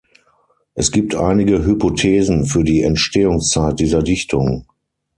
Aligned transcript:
Es 0.73 0.89
gibt 0.91 1.13
einige 1.13 1.63
Hypothesen 1.63 2.45
für 2.47 2.63
die 2.63 2.81
Entstehungszeit 2.81 3.79
dieser 3.79 4.01
Dichtung. 4.01 4.65